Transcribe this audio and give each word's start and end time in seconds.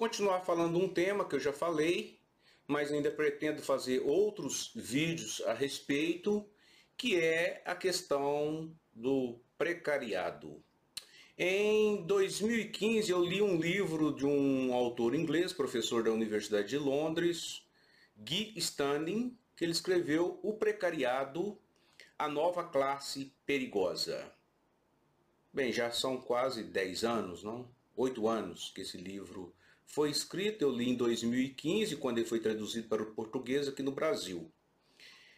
Continuar 0.00 0.40
falando 0.46 0.78
um 0.78 0.88
tema 0.88 1.26
que 1.26 1.36
eu 1.36 1.40
já 1.40 1.52
falei, 1.52 2.18
mas 2.66 2.90
ainda 2.90 3.10
pretendo 3.10 3.60
fazer 3.60 4.00
outros 4.00 4.72
vídeos 4.74 5.42
a 5.42 5.52
respeito, 5.52 6.48
que 6.96 7.20
é 7.20 7.62
a 7.66 7.74
questão 7.74 8.74
do 8.94 9.38
precariado. 9.58 10.64
Em 11.36 12.02
2015 12.06 13.10
eu 13.10 13.22
li 13.22 13.42
um 13.42 13.60
livro 13.60 14.14
de 14.14 14.24
um 14.24 14.72
autor 14.72 15.14
inglês, 15.14 15.52
professor 15.52 16.02
da 16.02 16.10
Universidade 16.10 16.68
de 16.68 16.78
Londres, 16.78 17.62
Guy 18.16 18.54
Standing, 18.56 19.36
que 19.54 19.66
ele 19.66 19.72
escreveu 19.72 20.40
O 20.42 20.54
Precariado, 20.54 21.58
a 22.18 22.26
Nova 22.26 22.64
Classe 22.64 23.34
Perigosa. 23.44 24.32
Bem, 25.52 25.70
já 25.70 25.90
são 25.90 26.18
quase 26.18 26.64
10 26.64 27.04
anos, 27.04 27.42
não? 27.42 27.68
oito 28.00 28.26
anos 28.28 28.70
que 28.74 28.80
esse 28.80 28.96
livro 28.96 29.54
foi 29.90 30.10
escrito. 30.10 30.62
Eu 30.62 30.70
li 30.70 30.90
em 30.90 30.96
2015, 30.96 31.96
quando 31.96 32.18
ele 32.18 32.28
foi 32.28 32.40
traduzido 32.40 32.88
para 32.88 33.02
o 33.02 33.14
português 33.14 33.68
aqui 33.68 33.82
no 33.82 33.92
Brasil. 33.92 34.50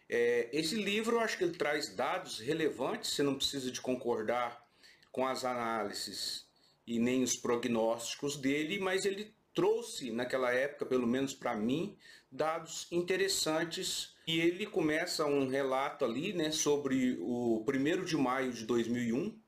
É, 0.09 0.49
esse 0.53 0.75
livro, 0.75 1.17
eu 1.17 1.21
acho 1.21 1.39
que 1.39 1.45
ele 1.45 1.57
traz 1.57 1.95
dados 1.95 2.39
relevantes, 2.39 3.13
você 3.13 3.23
não 3.23 3.35
precisa 3.35 3.71
de 3.71 3.81
concordar 3.81 4.63
com 5.11 5.27
as 5.27 5.45
análises 5.45 6.47
e 6.87 6.99
nem 6.99 7.23
os 7.23 7.37
prognósticos 7.37 8.37
dele, 8.37 8.79
mas 8.79 9.05
ele 9.05 9.35
trouxe, 9.55 10.11
naquela 10.11 10.53
época, 10.53 10.87
pelo 10.87 11.07
menos 11.07 11.35
para 11.35 11.55
mim, 11.55 11.97
dados 12.31 12.87
interessantes. 12.91 14.15
E 14.27 14.41
ele 14.41 14.67
começa 14.67 15.27
um 15.27 15.49
relato 15.49 16.05
ali 16.05 16.33
né, 16.33 16.51
sobre 16.51 17.19
o 17.21 17.65
1 17.67 18.05
de 18.05 18.17
maio 18.17 18.53
de 18.53 18.65
2001, 18.65 19.39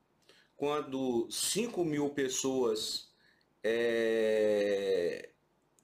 quando 0.55 1.27
5 1.29 1.83
mil 1.83 2.09
pessoas, 2.09 3.09
é, 3.67 5.29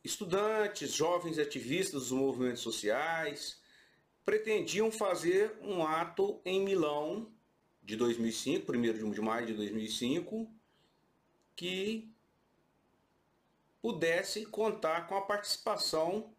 estudantes, 0.04 0.94
jovens 0.94 1.40
ativistas 1.40 2.04
dos 2.04 2.12
movimentos 2.12 2.62
sociais, 2.62 3.60
pretendiam 4.24 4.92
fazer 4.92 5.58
um 5.64 5.84
ato 5.84 6.40
em 6.46 6.62
Milão 6.64 7.28
de 7.82 7.96
2005, 7.96 8.72
1 8.72 9.12
de 9.12 9.22
maio 9.22 9.48
de 9.48 9.54
2005, 9.56 10.48
que 11.56 12.14
pudesse 13.82 14.46
contar 14.46 15.08
com 15.08 15.16
a 15.16 15.22
participação 15.22 16.32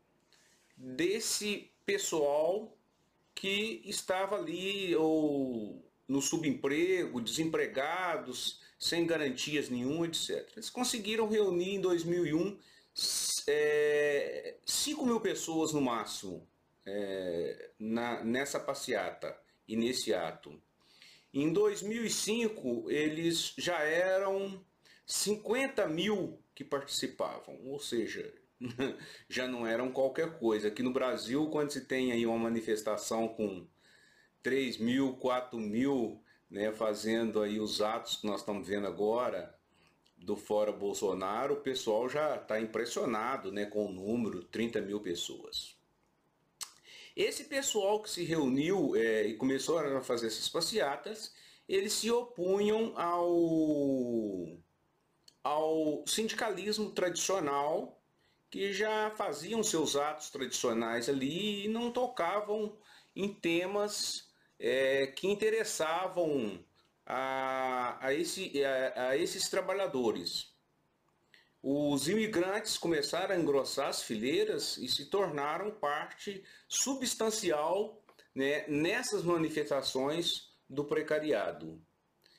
desse 0.76 1.72
pessoal 1.84 2.72
que 3.34 3.82
estava 3.84 4.36
ali 4.36 4.94
ou 4.94 5.84
no 6.06 6.22
subemprego, 6.22 7.20
desempregados, 7.20 8.61
sem 8.82 9.06
garantias 9.06 9.68
nenhuma, 9.68 10.06
etc. 10.06 10.44
Eles 10.56 10.68
conseguiram 10.68 11.28
reunir 11.28 11.76
em 11.76 11.80
2001 11.80 12.58
é, 13.46 14.56
5 14.66 15.06
mil 15.06 15.20
pessoas 15.20 15.72
no 15.72 15.80
máximo 15.80 16.44
é, 16.84 17.70
na, 17.78 18.24
nessa 18.24 18.58
passeata 18.58 19.38
e 19.68 19.76
nesse 19.76 20.12
ato. 20.12 20.60
Em 21.32 21.52
2005, 21.52 22.90
eles 22.90 23.54
já 23.56 23.78
eram 23.84 24.60
50 25.06 25.86
mil 25.86 26.42
que 26.52 26.64
participavam, 26.64 27.60
ou 27.64 27.78
seja, 27.78 28.34
já 29.30 29.46
não 29.46 29.64
eram 29.64 29.92
qualquer 29.92 30.40
coisa. 30.40 30.66
Aqui 30.66 30.82
no 30.82 30.92
Brasil, 30.92 31.48
quando 31.50 31.70
se 31.70 31.82
tem 31.82 32.10
aí 32.10 32.26
uma 32.26 32.36
manifestação 32.36 33.28
com 33.28 33.64
3 34.42 34.78
mil, 34.78 35.14
4 35.18 35.56
mil, 35.56 36.20
né, 36.52 36.70
fazendo 36.70 37.40
aí 37.40 37.58
os 37.58 37.80
atos 37.80 38.16
que 38.16 38.26
nós 38.26 38.40
estamos 38.40 38.68
vendo 38.68 38.86
agora 38.86 39.58
do 40.18 40.36
Fora 40.36 40.70
Bolsonaro, 40.70 41.54
o 41.54 41.60
pessoal 41.62 42.10
já 42.10 42.36
está 42.36 42.60
impressionado 42.60 43.50
né, 43.50 43.64
com 43.64 43.86
o 43.86 43.90
número, 43.92 44.44
30 44.44 44.82
mil 44.82 45.00
pessoas. 45.00 45.74
Esse 47.16 47.44
pessoal 47.44 48.02
que 48.02 48.10
se 48.10 48.22
reuniu 48.22 48.94
é, 48.94 49.26
e 49.26 49.34
começou 49.34 49.78
a 49.78 50.02
fazer 50.02 50.26
essas 50.26 50.48
passeatas, 50.48 51.34
eles 51.66 51.94
se 51.94 52.10
opunham 52.10 52.92
ao, 52.96 54.46
ao 55.42 56.04
sindicalismo 56.06 56.90
tradicional, 56.90 57.98
que 58.50 58.74
já 58.74 59.10
faziam 59.12 59.62
seus 59.62 59.96
atos 59.96 60.28
tradicionais 60.28 61.08
ali 61.08 61.64
e 61.64 61.68
não 61.68 61.90
tocavam 61.90 62.76
em 63.16 63.32
temas 63.32 64.30
é, 64.62 65.08
que 65.08 65.26
interessavam 65.26 66.64
a, 67.04 67.98
a, 68.00 68.14
esse, 68.14 68.64
a, 68.64 69.08
a 69.08 69.16
esses 69.16 69.50
trabalhadores. 69.50 70.52
Os 71.60 72.08
imigrantes 72.08 72.78
começaram 72.78 73.34
a 73.34 73.38
engrossar 73.38 73.88
as 73.88 74.04
fileiras 74.04 74.78
e 74.78 74.86
se 74.88 75.06
tornaram 75.06 75.72
parte 75.72 76.44
substancial 76.68 78.00
né, 78.32 78.64
nessas 78.68 79.24
manifestações 79.24 80.52
do 80.70 80.84
precariado. 80.84 81.82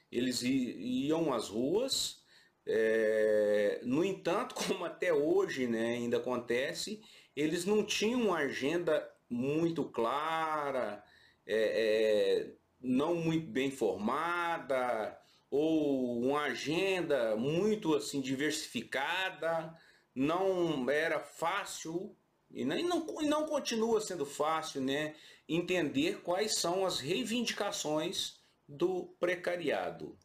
Eles 0.10 0.44
iam 0.44 1.34
às 1.34 1.50
ruas, 1.50 2.24
é, 2.66 3.82
no 3.84 4.04
entanto, 4.04 4.56
como 4.66 4.86
até 4.86 5.14
hoje 5.14 5.68
né, 5.68 5.96
ainda 5.96 6.18
acontece, 6.18 7.02
eles 7.36 7.66
não 7.66 7.84
tinham 7.84 8.22
uma 8.22 8.38
agenda 8.38 9.10
muito 9.30 9.84
clara, 9.86 11.03
é, 11.46 11.56
é, 11.56 12.54
não 12.82 13.16
muito 13.16 13.48
bem 13.48 13.72
formada 13.72 15.18
ou 15.50 16.20
uma 16.20 16.44
agenda 16.44 17.36
muito 17.36 17.96
assim 17.96 18.22
diversificada, 18.22 19.78
não 20.16 20.90
era 20.90 21.20
fácil 21.20 22.16
e 22.52 22.64
não, 22.66 22.78
e 22.78 23.28
não 23.28 23.46
continua 23.46 24.00
sendo 24.00 24.26
fácil 24.26 24.82
né, 24.82 25.16
entender 25.48 26.22
quais 26.22 26.56
são 26.56 26.86
as 26.86 27.00
reivindicações 27.00 28.40
do 28.68 29.16
precariado. 29.20 30.18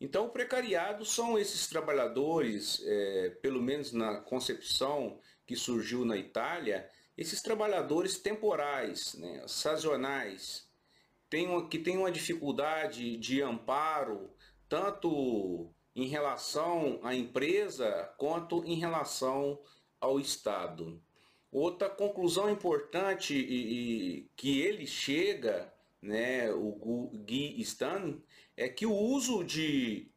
Então, 0.00 0.26
o 0.26 0.30
precariado 0.30 1.04
são 1.04 1.38
esses 1.38 1.66
trabalhadores, 1.66 2.82
é, 2.86 3.30
pelo 3.42 3.60
menos 3.60 3.92
na 3.92 4.20
concepção 4.20 5.18
que 5.46 5.54
surgiu 5.54 6.04
na 6.04 6.16
Itália, 6.16 6.88
esses 7.20 7.42
trabalhadores 7.42 8.18
temporais, 8.18 9.14
né, 9.16 9.44
sazonais, 9.46 10.66
tem, 11.28 11.68
que 11.68 11.78
têm 11.78 11.98
uma 11.98 12.10
dificuldade 12.10 13.18
de 13.18 13.42
amparo, 13.42 14.30
tanto 14.66 15.70
em 15.94 16.06
relação 16.06 16.98
à 17.02 17.14
empresa 17.14 18.10
quanto 18.16 18.64
em 18.64 18.76
relação 18.76 19.60
ao 20.00 20.18
Estado. 20.18 20.98
Outra 21.52 21.90
conclusão 21.90 22.48
importante 22.48 23.34
e, 23.34 24.20
e 24.20 24.30
que 24.34 24.62
ele 24.62 24.86
chega, 24.86 25.70
né, 26.00 26.50
o 26.50 27.10
Guy 27.12 27.60
Stan, 27.60 28.18
é 28.56 28.66
que 28.66 28.86
o 28.86 28.94
uso 28.94 29.44
de 29.44 30.10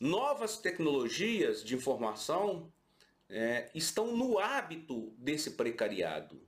novas 0.00 0.58
tecnologias 0.58 1.62
de 1.62 1.76
informação 1.76 2.72
é, 3.28 3.70
estão 3.76 4.16
no 4.16 4.40
hábito 4.40 5.14
desse 5.18 5.52
precariado 5.52 6.47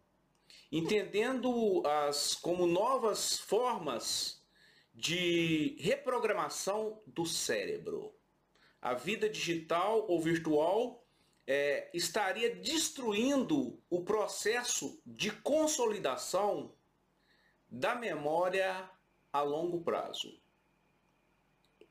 entendendo 0.71 1.83
as 1.87 2.35
como 2.35 2.67
novas 2.67 3.39
formas 3.39 4.43
de 4.95 5.77
reprogramação 5.81 7.01
do 7.07 7.27
cérebro. 7.27 8.15
A 8.81 8.95
vida 8.95 9.29
digital 9.29 10.07
ou 10.09 10.21
virtual 10.21 11.05
é, 11.47 11.91
estaria 11.93 12.55
destruindo 12.55 13.83
o 13.91 14.03
processo 14.05 15.01
de 15.05 15.31
consolidação 15.31 16.75
da 17.69 17.95
memória 17.95 18.89
a 19.33 19.43
longo 19.43 19.81
prazo. 19.83 20.41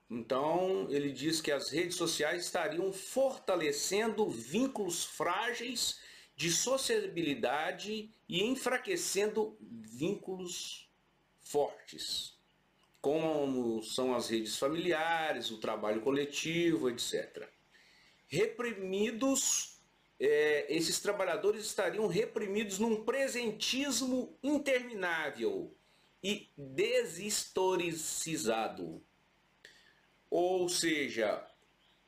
Então, 0.10 0.88
ele 0.90 1.12
diz 1.12 1.40
que 1.40 1.52
as 1.52 1.70
redes 1.70 1.96
sociais 1.96 2.46
estariam 2.46 2.92
fortalecendo 2.92 4.28
vínculos 4.28 5.06
frágeis 5.06 6.00
de 6.39 6.50
sociabilidade 6.50 8.09
e 8.30 8.44
enfraquecendo 8.45 9.57
vínculos 9.59 10.89
fortes. 11.41 12.39
como 13.01 13.83
são 13.83 14.13
as 14.13 14.30
redes 14.30 14.57
familiares, 14.57 15.51
o 15.51 15.57
trabalho 15.57 16.01
coletivo, 16.01 16.89
etc. 16.89 17.50
Reprimidos, 18.27 19.80
é, 20.19 20.65
esses 20.69 21.00
trabalhadores 21.00 21.65
estariam 21.65 22.07
reprimidos 22.07 22.80
num 22.80 23.03
presentismo 23.03 24.38
interminável 24.44 25.74
e 26.21 26.50
deshistoricizado. 26.57 29.01
Ou 30.30 30.68
seja, 30.69 31.45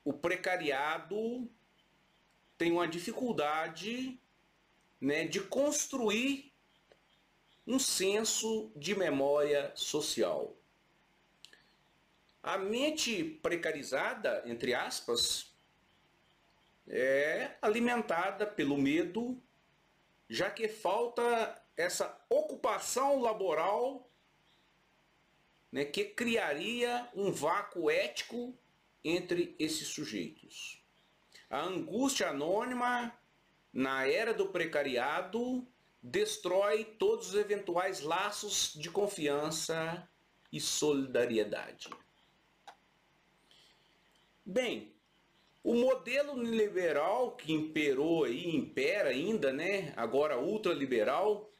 o 0.03 0.13
precariado 0.13 1.49
tem 2.61 2.71
uma 2.71 2.87
dificuldade 2.87 4.21
né, 5.01 5.25
de 5.25 5.39
construir 5.39 6.53
um 7.65 7.79
senso 7.79 8.71
de 8.75 8.93
memória 8.93 9.71
social. 9.73 10.55
A 12.43 12.59
mente 12.59 13.23
precarizada, 13.23 14.43
entre 14.45 14.75
aspas, 14.75 15.51
é 16.87 17.55
alimentada 17.63 18.45
pelo 18.45 18.77
medo, 18.77 19.41
já 20.29 20.51
que 20.51 20.67
falta 20.67 21.59
essa 21.75 22.15
ocupação 22.29 23.21
laboral 23.21 24.07
né, 25.71 25.83
que 25.83 26.05
criaria 26.05 27.09
um 27.15 27.31
vácuo 27.31 27.89
ético 27.89 28.55
entre 29.03 29.55
esses 29.57 29.87
sujeitos. 29.87 30.80
A 31.51 31.65
angústia 31.65 32.29
anônima, 32.29 33.13
na 33.73 34.07
era 34.07 34.33
do 34.33 34.47
precariado, 34.47 35.67
destrói 36.01 36.85
todos 36.85 37.27
os 37.27 37.35
eventuais 37.35 37.99
laços 37.99 38.73
de 38.73 38.89
confiança 38.89 40.09
e 40.49 40.61
solidariedade. 40.61 41.89
Bem, 44.45 44.95
o 45.61 45.75
modelo 45.75 46.41
liberal 46.41 47.35
que 47.35 47.51
imperou 47.51 48.25
e 48.25 48.55
impera 48.55 49.09
ainda, 49.09 49.51
né, 49.51 49.93
agora 49.97 50.39
ultraliberal, 50.39 51.51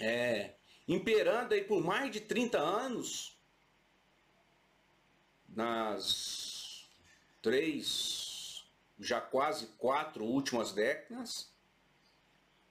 é, 0.00 0.54
imperando 0.88 1.54
aí 1.54 1.62
por 1.62 1.80
mais 1.80 2.10
de 2.10 2.20
30 2.20 2.58
anos, 2.58 3.38
nas 5.48 6.86
três, 7.40 8.27
já 8.98 9.20
quase 9.20 9.66
quatro 9.78 10.24
últimas 10.24 10.72
décadas, 10.72 11.52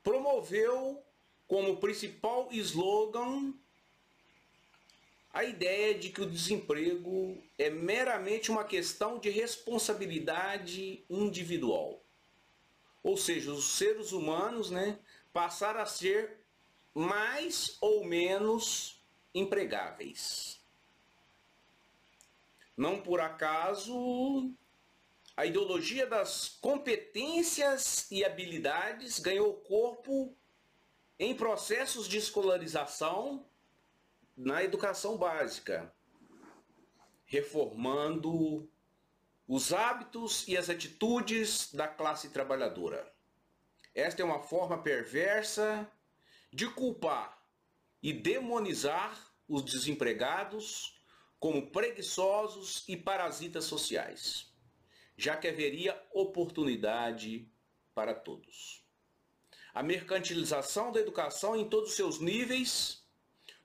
promoveu 0.04 1.04
como 1.48 1.78
principal 1.78 2.50
slogan 2.52 3.54
a 5.34 5.44
ideia 5.44 5.94
de 5.94 6.10
que 6.10 6.22
o 6.22 6.30
desemprego 6.30 7.38
é 7.58 7.70
meramente 7.70 8.50
uma 8.50 8.64
questão 8.64 9.20
de 9.20 9.30
responsabilidade 9.30 11.04
individual. 11.10 12.02
Ou 13.04 13.16
seja, 13.16 13.52
os 13.52 13.78
seres 13.78 14.12
humanos 14.12 14.72
né, 14.72 14.98
passaram 15.32 15.80
a 15.80 15.86
ser 15.86 16.40
mais 16.94 17.78
ou 17.80 18.04
menos 18.04 19.00
empregáveis. 19.34 20.60
Não 22.76 23.00
por 23.00 23.20
acaso, 23.20 24.52
a 25.38 25.46
ideologia 25.46 26.08
das 26.08 26.50
competências 26.60 28.10
e 28.10 28.26
habilidades 28.26 29.20
ganhou 29.20 29.54
corpo 29.54 30.36
em 31.20 31.36
processos 31.36 32.08
de 32.08 32.18
escolarização 32.18 33.48
na 34.36 34.64
educação 34.64 35.16
básica, 35.16 35.94
reformando 37.24 38.68
os 39.48 39.72
hábitos 39.72 40.48
e 40.48 40.58
as 40.58 40.72
atitudes 40.72 41.72
da 41.72 41.88
classe 41.88 42.30
trabalhadora. 42.30 43.14
Esta 43.94 44.24
é 44.24 44.26
uma 44.26 44.40
forma 44.40 44.82
perversa 44.82 45.88
de 46.52 46.68
culpar 46.68 47.40
e 48.02 48.12
demonizar 48.12 49.16
os 49.48 49.64
desempregados 49.64 51.00
como 51.40 51.70
preguiçosos 51.70 52.84
e 52.88 52.98
parasitas 52.98 53.66
sociais, 53.66 54.47
já 55.18 55.36
que 55.36 55.48
haveria 55.48 56.00
oportunidade 56.14 57.50
para 57.96 58.14
todos. 58.14 58.86
A 59.74 59.82
mercantilização 59.82 60.92
da 60.92 61.00
educação 61.00 61.56
em 61.56 61.68
todos 61.68 61.90
os 61.90 61.96
seus 61.96 62.20
níveis 62.20 63.04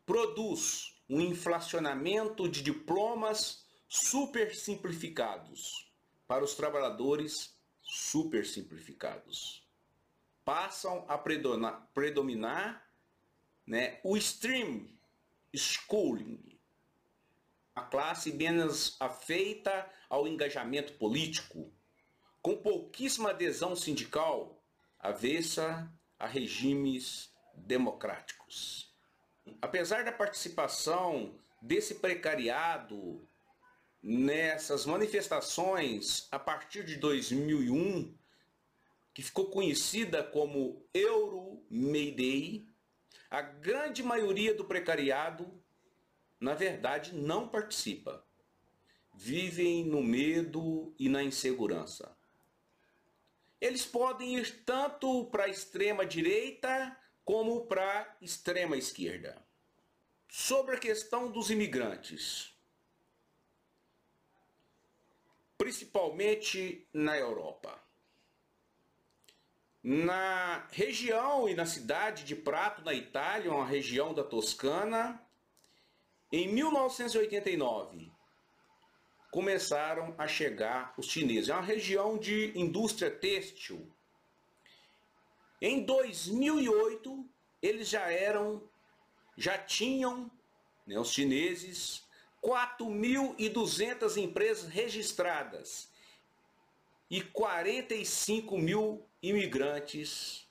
produz 0.06 0.96
um 1.08 1.20
inflacionamento 1.20 2.48
de 2.48 2.62
diplomas 2.62 3.66
super 3.88 4.54
simplificados 4.54 5.90
para 6.26 6.42
os 6.42 6.54
trabalhadores 6.54 7.54
super 7.82 8.46
simplificados. 8.46 9.62
Passam 10.44 11.04
a 11.08 11.18
predominar, 11.18 12.90
né, 13.66 14.00
o 14.02 14.16
stream 14.16 14.88
schooling, 15.54 16.51
a 17.74 17.82
classe 17.82 18.32
menos 18.32 18.96
afeita 19.00 19.88
ao 20.08 20.28
engajamento 20.28 20.92
político, 20.94 21.72
com 22.40 22.56
pouquíssima 22.56 23.30
adesão 23.30 23.74
sindical, 23.74 24.62
avessa 24.98 25.90
a 26.18 26.26
regimes 26.26 27.32
democráticos. 27.54 28.94
Apesar 29.60 30.04
da 30.04 30.12
participação 30.12 31.38
desse 31.60 31.96
precariado 31.96 33.26
nessas 34.02 34.84
manifestações 34.84 36.26
a 36.30 36.38
partir 36.38 36.84
de 36.84 36.96
2001, 36.96 38.16
que 39.14 39.22
ficou 39.22 39.50
conhecida 39.50 40.24
como 40.24 40.84
Euro 40.92 41.64
May 41.70 42.10
Day, 42.10 42.66
a 43.30 43.40
grande 43.40 44.02
maioria 44.02 44.54
do 44.54 44.64
precariado, 44.64 45.61
na 46.42 46.54
verdade, 46.54 47.14
não 47.14 47.46
participa. 47.46 48.26
Vivem 49.14 49.84
no 49.84 50.02
medo 50.02 50.92
e 50.98 51.08
na 51.08 51.22
insegurança. 51.22 52.16
Eles 53.60 53.86
podem 53.86 54.38
ir 54.38 54.64
tanto 54.64 55.26
para 55.26 55.44
a 55.44 55.48
extrema 55.48 56.04
direita 56.04 56.98
como 57.24 57.66
para 57.66 58.00
a 58.00 58.16
extrema 58.20 58.76
esquerda. 58.76 59.40
Sobre 60.28 60.74
a 60.74 60.80
questão 60.80 61.30
dos 61.30 61.48
imigrantes, 61.48 62.52
principalmente 65.56 66.88
na 66.92 67.16
Europa. 67.16 67.80
Na 69.80 70.66
região 70.72 71.48
e 71.48 71.54
na 71.54 71.66
cidade 71.66 72.24
de 72.24 72.34
Prato, 72.34 72.82
na 72.82 72.94
Itália, 72.94 73.52
uma 73.52 73.66
região 73.66 74.12
da 74.12 74.24
Toscana, 74.24 75.24
em 76.32 76.48
1989, 76.48 78.10
começaram 79.30 80.14
a 80.18 80.26
chegar 80.26 80.94
os 80.96 81.06
chineses. 81.06 81.50
É 81.50 81.52
uma 81.52 81.62
região 81.62 82.18
de 82.18 82.58
indústria 82.58 83.10
têxtil 83.10 83.92
em 85.64 85.84
2008, 85.84 87.24
eles 87.62 87.88
já 87.88 88.10
eram, 88.10 88.68
já 89.36 89.56
tinham, 89.56 90.28
né, 90.84 90.98
os 90.98 91.12
chineses, 91.12 92.02
4.200 92.42 94.16
empresas 94.16 94.68
registradas 94.68 95.88
e 97.08 97.22
45 97.22 98.58
mil 98.58 99.06
imigrantes 99.22 100.48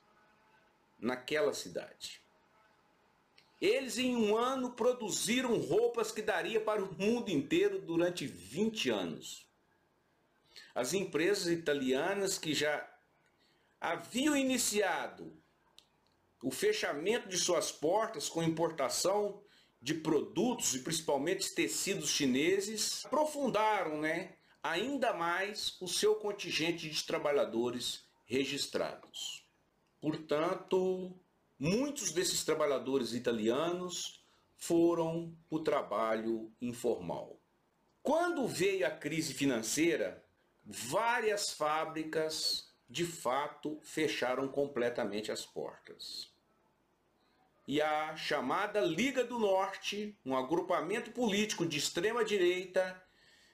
naquela 0.98 1.54
cidade. 1.54 2.21
Eles 3.62 4.00
em 4.00 4.16
um 4.16 4.36
ano 4.36 4.72
produziram 4.72 5.56
roupas 5.60 6.12
que 6.12 6.22
daria 6.22 6.60
para 6.60 6.84
o 6.84 6.94
mundo 7.00 7.30
inteiro 7.30 7.80
durante 7.80 8.26
20 8.26 8.90
anos. 8.90 9.48
As 10.74 10.94
empresas 10.94 11.48
italianas 11.48 12.40
que 12.40 12.56
já 12.56 12.90
haviam 13.80 14.36
iniciado 14.36 15.40
o 16.44 16.50
fechamento 16.50 17.30
de 17.30 17.38
suas 17.38 17.72
portas 17.72 18.28
com 18.28 18.42
importação 18.42 19.44
de 19.82 19.94
produtos 19.94 20.76
e 20.76 20.80
principalmente 20.80 21.54
tecidos 21.54 22.10
chineses, 22.10 23.06
aprofundaram 23.06 24.00
né, 24.00 24.36
ainda 24.62 25.14
mais 25.14 25.76
o 25.82 25.88
seu 25.88 26.16
contingente 26.16 26.90
de 26.90 27.04
trabalhadores 27.04 28.04
registrados. 28.26 29.46
Portanto, 30.00 31.20
muitos 31.62 32.12
desses 32.12 32.44
trabalhadores 32.44 33.14
italianos 33.14 34.26
foram 34.58 35.38
o 35.48 35.60
trabalho 35.60 36.52
informal. 36.60 37.40
Quando 38.02 38.48
veio 38.48 38.88
a 38.88 38.90
crise 38.90 39.32
financeira, 39.32 40.26
várias 40.66 41.52
fábricas 41.52 42.74
de 42.90 43.06
fato 43.06 43.80
fecharam 43.84 44.48
completamente 44.48 45.32
as 45.32 45.46
portas. 45.46 46.32
e 47.68 47.80
a 47.80 48.16
chamada 48.18 48.82
Liga 48.82 49.24
do 49.24 49.38
Norte, 49.38 50.18
um 50.26 50.36
agrupamento 50.36 51.12
político 51.12 51.64
de 51.64 51.78
extrema 51.78 52.26
direita, 52.26 53.02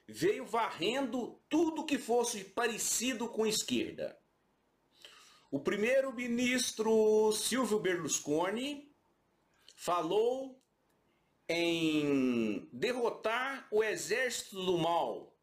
veio 0.08 0.46
varrendo 0.46 1.38
tudo 1.46 1.84
que 1.84 1.98
fosse 1.98 2.42
parecido 2.42 3.28
com 3.28 3.46
esquerda. 3.46 4.18
O 5.50 5.58
primeiro-ministro 5.58 7.32
Silvio 7.32 7.78
Berlusconi 7.78 8.94
falou 9.74 10.62
em 11.48 12.68
derrotar 12.70 13.66
o 13.70 13.82
exército 13.82 14.62
do 14.62 14.76
mal, 14.76 15.34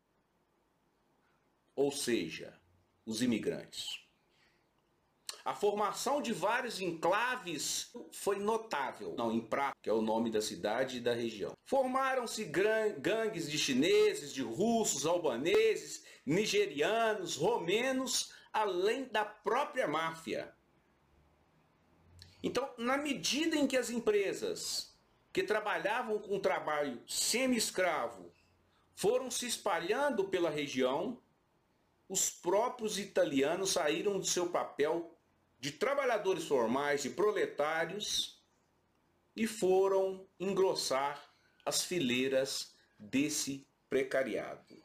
ou 1.76 1.92
seja, 1.92 2.56
os 3.04 3.24
imigrantes. 3.24 4.06
A 5.44 5.56
formação 5.56 6.22
de 6.22 6.34
vários 6.34 6.80
enclaves 6.80 7.92
foi 8.12 8.38
notável. 8.38 9.16
Não, 9.18 9.32
em 9.32 9.42
Prato, 9.42 9.76
que 9.82 9.90
é 9.90 9.94
o 9.94 10.02
nome 10.02 10.30
da 10.30 10.42
cidade 10.42 10.98
e 10.98 11.02
da 11.02 11.14
região. 11.14 11.54
Formaram-se 11.66 12.44
gangues 12.44 13.50
de 13.50 13.58
chineses, 13.58 14.34
de 14.34 14.44
russos, 14.44 15.06
albaneses, 15.06 16.04
nigerianos, 16.26 17.36
romenos, 17.36 18.35
além 18.56 19.04
da 19.04 19.26
própria 19.26 19.86
máfia. 19.86 20.56
Então, 22.42 22.74
na 22.78 22.98
medida 22.98 23.58
em 23.58 23.68
que 23.68 23.76
as 23.76 23.90
empresas 23.90 24.98
que 25.34 25.44
trabalhavam 25.44 26.18
com 26.20 26.40
trabalho 26.40 27.04
semi-escravo 27.06 28.32
foram 28.96 29.30
se 29.30 29.46
espalhando 29.46 30.30
pela 30.30 30.50
região, 30.50 31.22
os 32.08 32.30
próprios 32.30 32.98
italianos 32.98 33.72
saíram 33.72 34.18
do 34.18 34.26
seu 34.26 34.50
papel 34.50 35.20
de 35.60 35.74
trabalhadores 35.74 36.48
formais 36.48 37.04
e 37.04 37.10
proletários 37.10 38.42
e 39.36 39.46
foram 39.48 40.26
engrossar 40.40 41.22
as 41.66 41.84
fileiras 41.84 42.74
desse 42.98 43.68
precariado. 43.90 44.82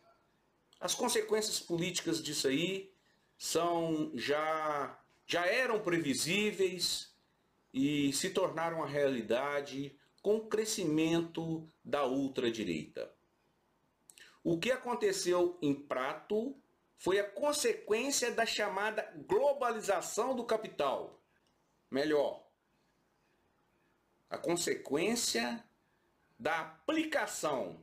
As 0.81 0.93
consequências 0.93 1.61
políticas 1.61 2.21
disso 2.21 2.49
aí 2.49 2.93
são 3.41 4.13
já 4.15 5.01
já 5.25 5.47
eram 5.47 5.81
previsíveis 5.81 7.17
e 7.73 8.13
se 8.13 8.29
tornaram 8.31 8.83
a 8.83 8.87
realidade 8.87 9.99
com 10.21 10.37
o 10.37 10.47
crescimento 10.47 11.67
da 11.83 12.05
ultradireita. 12.05 13.11
O 14.45 14.59
que 14.59 14.71
aconteceu 14.71 15.57
em 15.63 15.73
Prato 15.73 16.55
foi 16.99 17.19
a 17.19 17.31
consequência 17.31 18.31
da 18.31 18.45
chamada 18.45 19.11
globalização 19.27 20.37
do 20.37 20.45
capital. 20.45 21.19
Melhor, 21.91 22.45
a 24.29 24.37
consequência 24.37 25.65
da 26.39 26.61
aplicação 26.61 27.81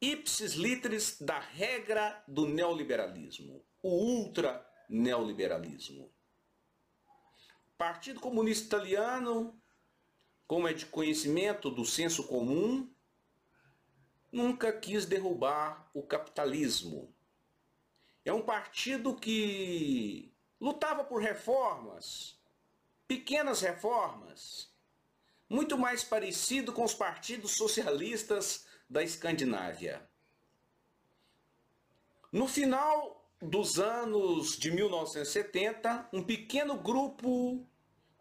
ipsis 0.00 0.54
literis 0.54 1.20
da 1.20 1.38
regra 1.38 2.22
do 2.26 2.46
neoliberalismo, 2.46 3.64
o 3.86 4.20
ultra 4.20 4.66
neoliberalismo. 4.88 6.10
Partido 7.76 8.20
Comunista 8.20 8.76
Italiano, 8.76 9.60
como 10.46 10.68
é 10.68 10.72
de 10.72 10.86
conhecimento 10.86 11.70
do 11.70 11.84
senso 11.84 12.24
comum, 12.24 12.90
nunca 14.32 14.72
quis 14.72 15.06
derrubar 15.06 15.90
o 15.92 16.02
capitalismo 16.02 17.14
é 18.26 18.32
um 18.32 18.42
partido 18.42 19.14
que 19.14 20.34
lutava 20.60 21.04
por 21.04 21.22
reformas, 21.22 22.36
pequenas 23.06 23.60
reformas, 23.60 24.68
muito 25.48 25.78
mais 25.78 26.02
parecido 26.02 26.72
com 26.72 26.82
os 26.82 26.92
partidos 26.92 27.52
socialistas 27.52 28.66
da 28.90 29.00
Escandinávia. 29.00 30.10
No 32.32 32.48
final 32.48 33.25
dos 33.40 33.78
anos 33.78 34.56
de 34.56 34.70
1970, 34.70 36.08
um 36.12 36.22
pequeno 36.22 36.76
grupo 36.76 37.66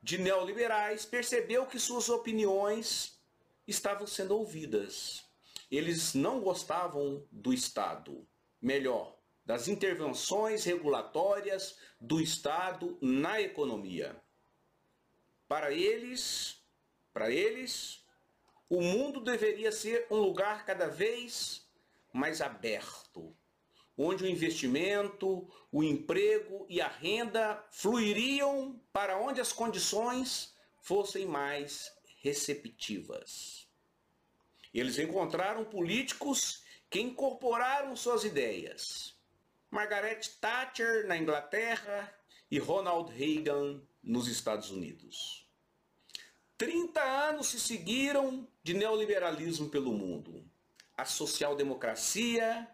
de 0.03 0.17
neoliberais 0.17 1.05
percebeu 1.05 1.65
que 1.65 1.79
suas 1.79 2.09
opiniões 2.09 3.19
estavam 3.67 4.05
sendo 4.05 4.37
ouvidas. 4.37 5.25
Eles 5.71 6.13
não 6.13 6.41
gostavam 6.41 7.25
do 7.31 7.53
Estado. 7.53 8.27
Melhor, 8.61 9.17
das 9.45 9.67
intervenções 9.67 10.63
regulatórias 10.63 11.77
do 11.99 12.19
Estado 12.19 12.97
na 13.01 13.41
economia. 13.41 14.15
Para 15.47 15.71
eles, 15.71 16.61
para 17.13 17.29
eles, 17.31 18.03
o 18.69 18.81
mundo 18.81 19.21
deveria 19.21 19.71
ser 19.71 20.07
um 20.09 20.17
lugar 20.17 20.65
cada 20.65 20.87
vez 20.87 21.67
mais 22.11 22.41
aberto, 22.41 23.35
onde 23.97 24.23
o 24.23 24.27
investimento, 24.27 25.47
o 25.71 25.83
emprego 25.83 26.65
e 26.69 26.81
a 26.81 26.87
renda 26.87 27.63
fluiriam 27.71 28.79
para 28.91 29.17
onde 29.17 29.39
as 29.39 29.51
condições 29.51 30.53
fossem 30.81 31.25
mais 31.25 31.91
receptivas. 32.21 33.67
Eles 34.73 34.99
encontraram 34.99 35.63
políticos 35.63 36.63
que 36.89 36.99
incorporaram 36.99 37.95
suas 37.95 38.23
ideias 38.23 39.15
Margaret 39.75 40.21
Thatcher 40.39 41.05
na 41.05 41.17
Inglaterra 41.17 42.13
e 42.49 42.57
Ronald 42.57 43.11
Reagan 43.11 43.81
nos 44.01 44.27
Estados 44.29 44.71
Unidos. 44.71 45.45
30 46.57 47.01
anos 47.01 47.47
se 47.47 47.59
seguiram 47.59 48.47
de 48.63 48.73
neoliberalismo 48.73 49.69
pelo 49.69 49.91
mundo. 49.91 50.49
A 50.95 51.03
social-democracia 51.03 52.65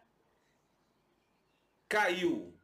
caiu 1.91 2.57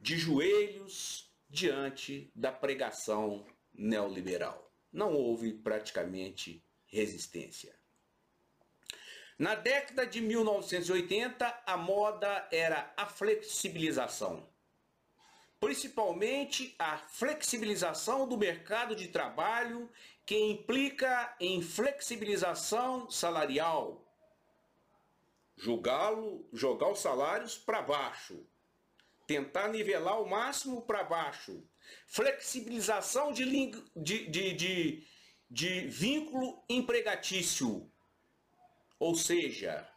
de 0.00 0.18
joelhos 0.18 1.32
diante 1.48 2.32
da 2.34 2.50
pregação 2.50 3.46
neoliberal. 3.72 4.72
Não 4.92 5.14
houve 5.14 5.52
praticamente 5.52 6.66
resistência. 6.84 7.78
Na 9.38 9.54
década 9.54 10.04
de 10.04 10.20
1980, 10.20 11.62
a 11.64 11.76
moda 11.76 12.48
era 12.50 12.92
a 12.96 13.06
flexibilização. 13.06 14.48
Principalmente 15.60 16.74
a 16.76 16.98
flexibilização 16.98 18.26
do 18.26 18.36
mercado 18.36 18.96
de 18.96 19.06
trabalho, 19.06 19.88
que 20.24 20.36
implica 20.36 21.36
em 21.38 21.62
flexibilização 21.62 23.08
salarial. 23.08 24.04
Jogá-lo, 25.56 26.48
jogar 26.52 26.90
os 26.90 26.98
salários 26.98 27.56
para 27.56 27.80
baixo. 27.80 28.44
Tentar 29.26 29.68
nivelar 29.68 30.20
o 30.20 30.28
máximo 30.28 30.82
para 30.82 31.02
baixo. 31.02 31.62
Flexibilização 32.06 33.32
de, 33.32 33.44
de, 33.96 34.26
de, 34.26 34.52
de, 34.52 35.06
de 35.50 35.80
vínculo 35.88 36.62
empregatício 36.68 37.90
ou 38.98 39.14
seja, 39.14 39.88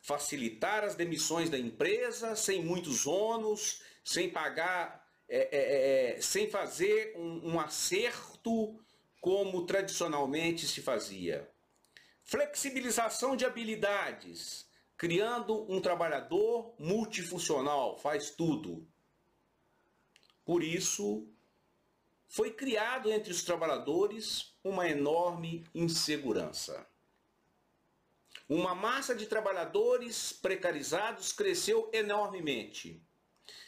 facilitar 0.00 0.84
as 0.84 0.94
demissões 0.94 1.50
da 1.50 1.58
empresa 1.58 2.36
sem 2.36 2.64
muitos 2.64 3.06
ônus, 3.06 3.82
sem 4.04 4.30
pagar, 4.30 5.06
é, 5.28 5.38
é, 5.38 6.16
é, 6.16 6.20
sem 6.20 6.48
fazer 6.48 7.14
um, 7.16 7.52
um 7.52 7.60
acerto 7.60 8.78
como 9.20 9.66
tradicionalmente 9.66 10.66
se 10.66 10.80
fazia. 10.80 11.48
Flexibilização 12.22 13.36
de 13.36 13.44
habilidades, 13.44 14.66
criando 15.00 15.64
um 15.72 15.80
trabalhador 15.80 16.74
multifuncional, 16.78 17.96
faz 17.96 18.28
tudo. 18.28 18.86
Por 20.44 20.62
isso, 20.62 21.26
foi 22.28 22.52
criado 22.52 23.10
entre 23.10 23.32
os 23.32 23.42
trabalhadores 23.42 24.54
uma 24.62 24.86
enorme 24.86 25.66
insegurança. 25.74 26.86
Uma 28.46 28.74
massa 28.74 29.14
de 29.14 29.24
trabalhadores 29.24 30.34
precarizados 30.34 31.32
cresceu 31.32 31.88
enormemente, 31.94 33.02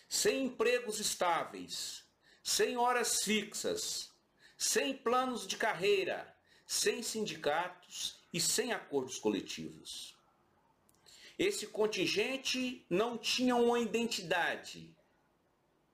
sem 0.07 0.45
empregos 0.45 1.01
estáveis, 1.01 2.05
sem 2.43 2.77
horas 2.77 3.23
fixas, 3.25 4.13
sem 4.59 4.95
planos 4.99 5.47
de 5.47 5.57
carreira, 5.57 6.37
sem 6.67 7.03
sindicatos 7.03 8.21
e 8.31 8.39
sem 8.39 8.75
acordos 8.75 9.19
coletivos. 9.19 10.21
Esse 11.43 11.67
contingente 11.67 12.87
não 12.89 13.19
tinha 13.19 13.57
uma 13.57 13.81
identidade 13.81 14.95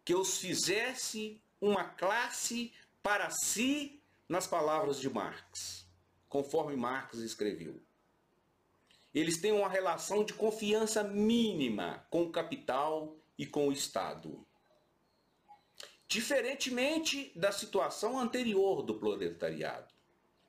que 0.04 0.14
os 0.14 0.38
fizesse 0.38 1.40
uma 1.60 1.84
classe 1.84 2.72
para 3.02 3.30
si, 3.30 4.02
nas 4.28 4.46
palavras 4.46 5.00
de 5.00 5.08
Marx, 5.08 5.86
conforme 6.28 6.76
Marx 6.76 7.18
escreveu 7.18 7.80
eles 9.14 9.40
têm 9.40 9.52
uma 9.52 9.68
relação 9.68 10.24
de 10.24 10.32
confiança 10.32 11.02
mínima 11.02 12.06
com 12.10 12.22
o 12.22 12.30
capital 12.30 13.16
e 13.36 13.46
com 13.46 13.68
o 13.68 13.72
Estado. 13.72 14.46
Diferentemente 16.06 17.32
da 17.34 17.52
situação 17.52 18.18
anterior 18.18 18.82
do 18.82 18.94
proletariado, 18.94 19.92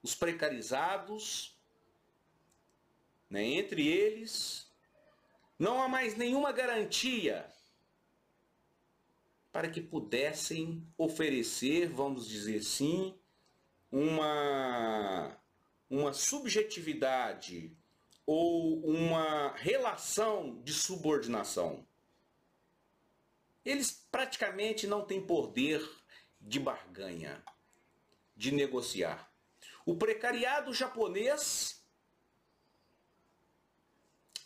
os 0.01 0.15
precarizados, 0.15 1.57
né, 3.29 3.43
entre 3.43 3.87
eles, 3.87 4.68
não 5.59 5.83
há 5.83 5.89
mais 5.89 6.15
nenhuma 6.15 6.53
garantia 6.53 7.45
para 9.51 9.69
que 9.69 9.81
pudessem 9.81 10.87
oferecer, 10.97 11.89
vamos 11.89 12.29
dizer 12.29 12.59
assim, 12.59 13.19
uma, 13.91 15.37
uma 15.89 16.13
subjetividade 16.13 17.75
ou 18.25 18.79
uma 18.85 19.53
relação 19.55 20.61
de 20.63 20.71
subordinação. 20.71 21.85
Eles 23.65 24.07
praticamente 24.09 24.87
não 24.87 25.03
têm 25.03 25.19
poder 25.19 25.85
de 26.39 26.59
barganha, 26.59 27.43
de 28.33 28.51
negociar. 28.51 29.29
O 29.85 29.97
precariado 29.97 30.73
japonês 30.73 31.78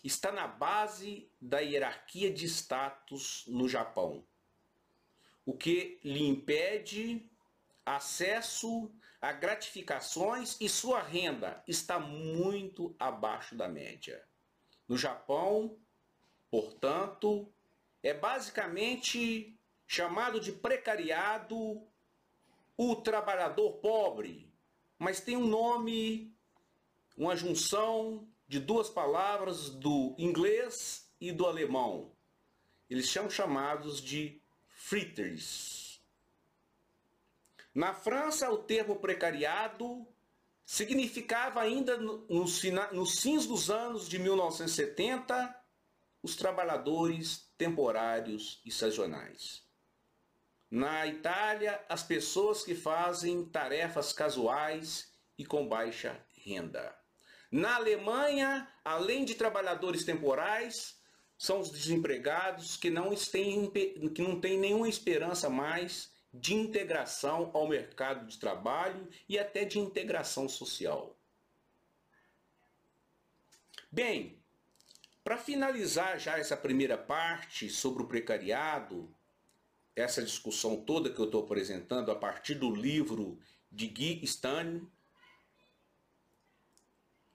está 0.04 0.32
na 0.32 0.48
base 0.48 1.30
da 1.40 1.60
hierarquia 1.60 2.32
de 2.32 2.46
status 2.46 3.46
no 3.48 3.70
Japão, 3.70 4.26
o 5.46 5.54
que 5.54 6.00
lhe 6.04 6.28
impede 6.28 7.30
acesso 7.86 8.92
a 9.22 9.32
gratificações 9.32 10.58
e 10.60 10.68
sua 10.68 11.02
renda 11.02 11.64
está 11.66 12.00
muito 12.00 12.94
abaixo 13.00 13.56
da 13.56 13.70
média. 13.70 14.22
No 14.88 14.98
Japão, 14.98 15.78
portanto, 16.52 17.50
é 18.02 18.14
basicamente 18.14 19.58
chamado 19.88 20.40
de 20.40 20.52
precariado 20.52 21.82
o 22.76 22.96
trabalhador 22.98 23.74
pobre, 23.78 24.52
mas 24.98 25.22
tem 25.22 25.38
um 25.38 25.48
nome, 25.48 26.36
uma 27.16 27.36
junção 27.36 28.28
de 28.54 28.60
duas 28.60 28.88
palavras 28.88 29.72
do 29.72 30.14
inglês 30.16 31.12
e 31.20 31.32
do 31.32 31.48
alemão. 31.48 32.12
Eles 32.88 33.10
são 33.10 33.28
chamados 33.28 34.00
de 34.00 34.40
fritters. 34.68 36.00
Na 37.74 37.96
França, 37.96 38.52
o 38.52 38.60
termo 38.60 38.98
precariado 38.98 40.06
significava 40.64 41.62
ainda 41.62 41.98
nos, 41.98 42.62
nos 42.92 43.20
fins 43.22 43.48
dos 43.48 43.72
anos 43.72 44.08
de 44.08 44.20
1970 44.20 45.64
os 46.22 46.36
trabalhadores 46.36 47.52
temporários 47.58 48.62
e 48.64 48.72
sazonais. 48.72 49.64
Na 50.70 51.08
Itália, 51.08 51.84
as 51.90 52.04
pessoas 52.04 52.64
que 52.64 52.76
fazem 52.76 53.46
tarefas 53.46 54.14
casuais 54.14 55.12
e 55.40 55.44
com 55.44 55.68
baixa 55.68 56.24
renda. 56.38 57.03
Na 57.54 57.76
Alemanha, 57.76 58.68
além 58.84 59.24
de 59.24 59.36
trabalhadores 59.36 60.04
temporais, 60.04 61.00
são 61.38 61.60
os 61.60 61.70
desempregados 61.70 62.76
que 62.76 62.90
não 62.90 63.14
têm, 63.14 63.70
que 63.70 64.24
não 64.24 64.42
têm 64.42 64.58
nenhuma 64.58 64.90
esperança 64.90 65.52
mais 65.52 66.12
de 66.34 66.56
integração 66.56 67.52
ao 67.54 67.68
mercado 67.68 68.26
de 68.26 68.40
trabalho 68.40 69.08
e 69.30 69.38
até 69.38 69.66
de 69.66 69.78
integração 69.78 70.50
social. 70.50 71.16
Bem, 73.92 74.42
para 75.24 75.38
finalizar 75.38 76.20
já 76.20 76.40
essa 76.40 76.58
primeira 76.58 76.98
parte 76.98 77.70
sobre 77.70 78.02
o 78.02 78.08
precariado, 78.08 79.16
essa 79.96 80.24
discussão 80.24 80.76
toda 80.76 81.12
que 81.12 81.20
eu 81.20 81.26
estou 81.26 81.44
apresentando 81.44 82.10
a 82.10 82.16
partir 82.16 82.56
do 82.56 82.74
livro 82.74 83.38
de 83.72 83.86
Guy 83.86 84.24
Stan, 84.24 84.82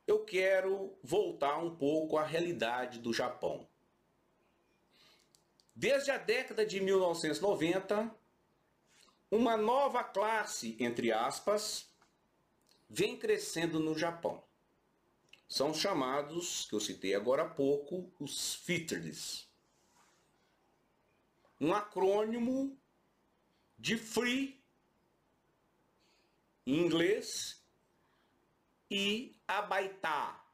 eu 0.09 0.25
quero 0.25 0.99
voltar 1.03 1.59
um 1.59 1.77
pouco 1.77 2.17
à 2.17 2.25
realidade 2.25 2.99
do 2.99 3.12
Japão. 3.12 3.69
Desde 5.77 6.11
a 6.11 6.17
década 6.17 6.65
de 6.65 6.81
1990, 6.81 8.11
uma 9.30 9.54
nova 9.54 10.02
classe, 10.02 10.78
entre 10.80 11.13
aspas, 11.13 11.93
vem 12.89 13.19
crescendo 13.19 13.78
no 13.78 13.97
Japão. 13.99 14.43
São 15.47 15.75
chamados, 15.75 16.65
que 16.67 16.75
eu 16.75 16.80
citei 16.80 17.15
agora 17.15 17.43
há 17.43 17.49
pouco, 17.49 18.11
os 18.19 18.54
FITRs. 18.54 19.47
Um 21.61 21.75
acrônimo 21.75 22.78
de 23.78 23.99
Free, 23.99 24.59
em 26.67 26.78
inglês, 26.78 27.63
e 28.91 29.38
Abaitá, 29.49 30.45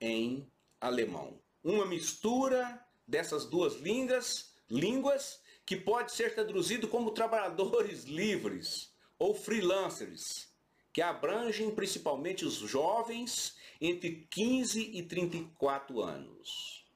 em 0.00 0.48
alemão. 0.80 1.42
Uma 1.62 1.84
mistura 1.84 2.86
dessas 3.04 3.46
duas 3.46 3.80
línguas, 3.80 4.54
línguas 4.70 5.42
que 5.66 5.76
pode 5.76 6.12
ser 6.12 6.36
traduzido 6.36 6.86
como 6.86 7.10
trabalhadores 7.10 8.04
livres 8.08 8.94
ou 9.18 9.34
freelancers, 9.34 10.48
que 10.92 11.02
abrangem 11.02 11.74
principalmente 11.74 12.44
os 12.44 12.54
jovens 12.54 13.56
entre 13.80 14.28
15 14.30 14.80
e 14.96 15.02
34 15.02 16.00
anos. 16.00 16.86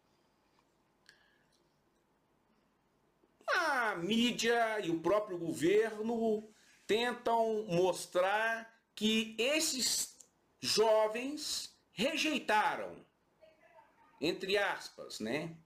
A 3.49 3.97
mídia 3.97 4.79
e 4.81 4.91
o 4.91 5.01
próprio 5.01 5.39
governo 5.39 6.49
tentam 6.87 7.65
mostrar 7.69 8.73
que 8.95 9.35
esses 9.39 10.12
jovens 10.63 11.77
rejeitaram, 11.91 13.05
entre 14.21 14.57
aspas, 14.57 15.19
né? 15.19 15.57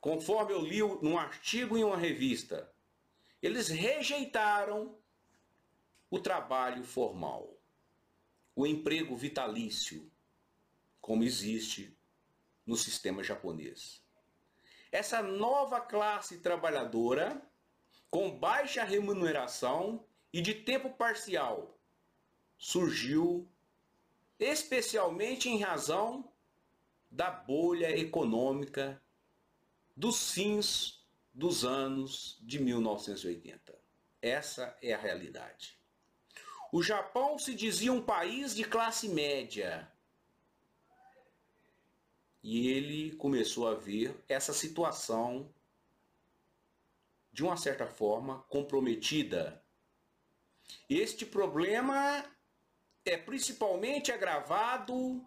Conforme 0.00 0.52
eu 0.52 0.60
li 0.60 0.80
num 0.80 1.16
artigo 1.16 1.78
em 1.78 1.84
uma 1.84 1.96
revista, 1.96 2.70
eles 3.40 3.68
rejeitaram 3.68 4.98
o 6.10 6.18
trabalho 6.18 6.82
formal, 6.82 7.56
o 8.56 8.66
emprego 8.66 9.16
vitalício, 9.16 10.10
como 11.00 11.22
existe 11.22 11.96
no 12.66 12.76
sistema 12.76 13.22
japonês. 13.22 14.02
Essa 14.90 15.22
nova 15.22 15.80
classe 15.80 16.38
trabalhadora, 16.38 17.40
com 18.10 18.36
baixa 18.36 18.82
remuneração 18.82 20.04
e 20.32 20.40
de 20.40 20.54
tempo 20.54 20.90
parcial, 20.90 21.78
surgiu 22.56 23.48
especialmente 24.38 25.48
em 25.48 25.60
razão 25.60 26.30
da 27.10 27.30
bolha 27.30 27.96
econômica 27.98 29.02
dos 29.96 30.30
fins 30.30 31.06
dos 31.32 31.64
anos 31.64 32.38
de 32.42 32.58
1980. 32.58 33.78
Essa 34.20 34.76
é 34.82 34.92
a 34.92 34.98
realidade. 34.98 35.78
O 36.70 36.82
Japão 36.82 37.38
se 37.38 37.54
dizia 37.54 37.92
um 37.92 38.02
país 38.02 38.54
de 38.54 38.64
classe 38.64 39.08
média. 39.08 39.90
E 42.42 42.68
ele 42.68 43.16
começou 43.16 43.66
a 43.66 43.74
ver 43.74 44.14
essa 44.28 44.52
situação 44.52 45.52
de 47.32 47.42
uma 47.42 47.56
certa 47.56 47.86
forma 47.86 48.42
comprometida. 48.48 49.62
Este 50.88 51.24
problema 51.24 52.24
é 53.10 53.16
principalmente 53.16 54.12
agravado 54.12 55.26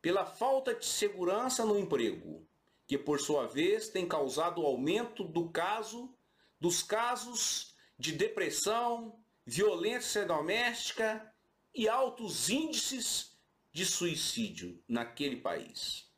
pela 0.00 0.24
falta 0.24 0.74
de 0.74 0.86
segurança 0.86 1.64
no 1.64 1.78
emprego, 1.78 2.46
que 2.86 2.96
por 2.96 3.20
sua 3.20 3.46
vez 3.46 3.88
tem 3.88 4.06
causado 4.06 4.62
o 4.62 4.66
aumento 4.66 5.24
do 5.24 5.50
caso 5.50 6.14
dos 6.58 6.82
casos 6.82 7.74
de 7.98 8.12
depressão, 8.12 9.18
violência 9.46 10.24
doméstica 10.24 11.34
e 11.74 11.88
altos 11.88 12.48
índices 12.48 13.38
de 13.72 13.86
suicídio 13.86 14.82
naquele 14.86 15.36
país. 15.36 16.10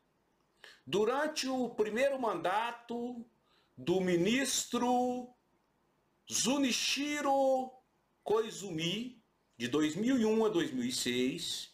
Durante 0.87 1.49
o 1.49 1.71
primeiro 1.71 2.21
mandato 2.21 3.25
do 3.77 4.01
ministro 4.01 5.33
Zunichiro 6.31 7.71
Koizumi, 8.25 9.22
de 9.57 9.69
2001 9.69 10.45
a 10.45 10.49
2006, 10.49 11.73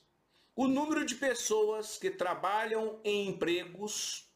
o 0.54 0.66
número 0.66 1.04
de 1.04 1.14
pessoas 1.14 1.98
que 1.98 2.10
trabalham 2.10 3.00
em 3.04 3.28
empregos 3.28 4.28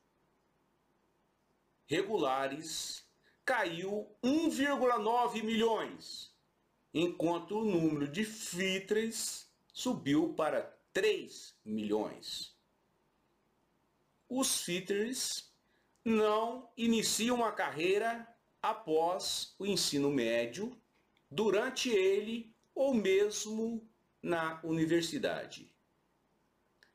regulares 1.86 3.04
caiu 3.44 4.08
1,9 4.22 5.42
milhões, 5.42 6.32
enquanto 6.94 7.58
o 7.58 7.64
número 7.64 8.06
de 8.06 8.24
fitres 8.24 9.50
subiu 9.72 10.32
para 10.34 10.62
3 10.92 11.54
milhões. 11.64 12.56
Os 14.28 14.62
fitres 14.62 15.52
não 16.04 16.70
iniciam 16.76 17.36
uma 17.36 17.52
carreira 17.52 18.26
após 18.62 19.54
o 19.58 19.66
ensino 19.66 20.10
médio, 20.10 20.80
durante 21.30 21.90
ele 21.90 22.51
ou 22.74 22.94
mesmo 22.94 23.88
na 24.22 24.60
universidade. 24.62 25.72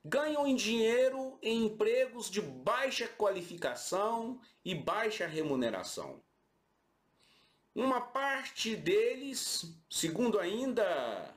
Ganham 0.04 0.48
em 0.48 0.56
dinheiro 0.56 1.38
em 1.42 1.66
empregos 1.66 2.30
de 2.30 2.42
baixa 2.42 3.08
qualificação 3.08 4.40
e 4.64 4.74
baixa 4.74 5.28
remuneração. 5.28 6.24
Uma 7.76 8.02
parte 8.02 8.76
deles, 8.76 9.66
segundo 9.90 10.40
ainda 10.40 11.36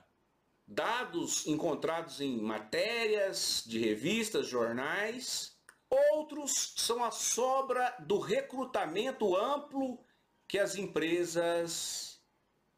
dados 0.67 1.47
encontrados 1.47 2.21
em 2.21 2.41
matérias 2.41 3.65
de 3.67 3.81
revistas, 3.81 4.47
jornais, 4.47 5.59
outros 5.91 6.75
são 6.77 7.03
a 7.03 7.11
sobra 7.11 7.95
do 7.99 8.21
recrutamento 8.21 9.37
amplo 9.37 9.99
que 10.47 10.59
as 10.59 10.77
empresas 10.77 12.21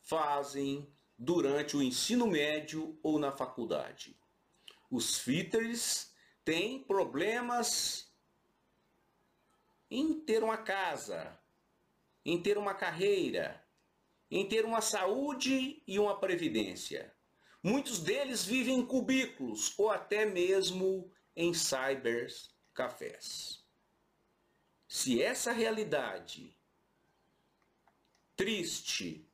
fazem 0.00 0.90
durante 1.22 1.76
o 1.76 1.82
ensino 1.82 2.26
médio 2.26 2.98
ou 3.00 3.16
na 3.16 3.30
faculdade. 3.30 4.18
Os 4.90 5.18
fitters 5.18 6.12
têm 6.44 6.82
problemas 6.82 8.12
em 9.88 10.18
ter 10.20 10.42
uma 10.42 10.56
casa, 10.56 11.38
em 12.24 12.42
ter 12.42 12.58
uma 12.58 12.74
carreira, 12.74 13.64
em 14.28 14.48
ter 14.48 14.64
uma 14.64 14.80
saúde 14.80 15.80
e 15.86 15.96
uma 15.98 16.18
previdência. 16.18 17.14
Muitos 17.62 18.00
deles 18.00 18.44
vivem 18.44 18.80
em 18.80 18.86
cubículos 18.86 19.78
ou 19.78 19.90
até 19.90 20.26
mesmo 20.26 21.08
em 21.36 21.54
cybercafés. 21.54 22.44
Se 24.88 25.22
essa 25.22 25.52
realidade 25.52 26.58
triste 28.34 29.31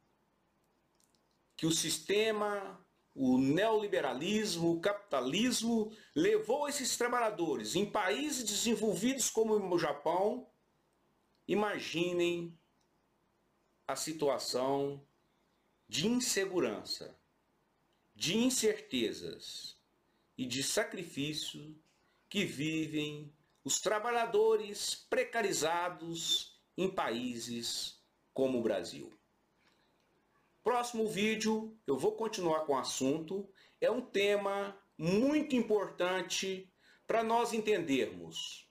que 1.59 1.66
o 1.66 1.73
sistema, 1.73 2.81
o 3.12 3.37
neoliberalismo, 3.37 4.71
o 4.71 4.81
capitalismo 4.81 5.92
levou 6.14 6.68
esses 6.68 6.97
trabalhadores 6.97 7.75
em 7.75 7.85
países 7.85 8.44
desenvolvidos 8.44 9.29
como 9.29 9.55
o 9.55 9.79
Japão, 9.79 10.49
imaginem 11.49 12.57
a 13.88 13.97
situação 13.97 15.05
de 15.88 16.07
insegurança, 16.07 17.18
de 18.14 18.37
incertezas 18.37 19.77
e 20.37 20.47
de 20.47 20.62
sacrifício 20.62 21.77
que 22.29 22.44
vivem 22.44 23.35
os 23.64 23.81
trabalhadores 23.81 24.94
precarizados 24.94 26.57
em 26.77 26.88
países 26.88 28.01
como 28.33 28.61
o 28.61 28.62
Brasil. 28.62 29.17
Próximo 30.68 31.09
vídeo 31.09 31.74
eu 31.87 31.96
vou 31.96 32.12
continuar 32.12 32.66
com 32.66 32.74
o 32.74 32.78
assunto. 32.78 33.48
É 33.81 33.90
um 33.90 34.02
tema 34.02 34.78
muito 34.98 35.57
importante 35.57 36.70
para 37.07 37.24
nós 37.24 37.54
entendermos, 37.54 38.68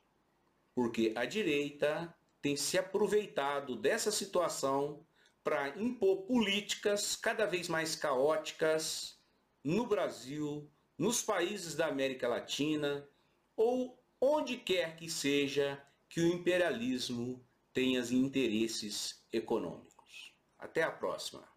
porque 0.76 1.12
a 1.16 1.26
direita 1.26 2.16
tem 2.40 2.56
se 2.56 2.78
aproveitado 2.78 3.76
dessa 3.76 4.12
situação 4.12 5.08
para 5.44 5.70
impor 5.70 6.28
políticas 6.28 7.16
cada 7.16 7.48
vez 7.48 7.68
mais 7.68 7.96
caóticas 7.96 9.20
no 9.64 9.88
Brasil, 9.88 10.72
nos 11.00 11.24
países 11.24 11.74
da 11.74 11.88
América 11.88 12.28
Latina 12.28 13.10
ou 13.56 14.00
onde 14.22 14.56
quer 14.56 14.96
que 14.98 15.10
seja 15.10 15.84
que 16.08 16.22
o 16.22 16.28
imperialismo 16.28 17.44
tenha 17.74 18.02
interesses 18.02 19.26
econômicos. 19.34 20.32
Até 20.60 20.84
a 20.84 20.92
próxima. 20.92 21.57